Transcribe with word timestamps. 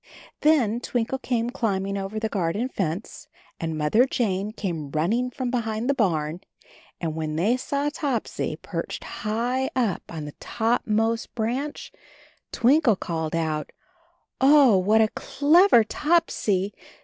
Then 0.39 0.79
Twinkle 0.79 1.19
came 1.19 1.51
climbing 1.51 1.95
over 1.95 2.17
the 2.19 2.27
gar 2.27 2.53
den 2.53 2.69
fence, 2.69 3.27
and 3.59 3.77
Mother 3.77 4.05
Jane 4.07 4.51
came 4.51 4.89
running 4.89 5.29
from 5.29 5.51
behind 5.51 5.87
the 5.87 5.93
barn, 5.93 6.41
and 6.99 7.13
when 7.15 7.35
they 7.35 7.55
saw 7.55 7.87
Topsy 7.93 8.55
perched 8.55 9.03
high 9.03 9.69
up 9.75 10.01
on 10.09 10.25
the 10.25 10.31
topmost 10.39 11.35
ANB 11.35 11.45
HIS 11.45 11.45
KITTEN 11.45 11.67
TOPSY 11.67 11.83
69 11.83 11.91
branch 11.91 11.91
Twinkle 12.51 12.95
called 12.95 13.35
out, 13.35 13.71
"Oh, 14.41 14.75
what 14.79 15.01
a 15.01 15.07
clever 15.09 15.83
Topsy! 15.83 16.73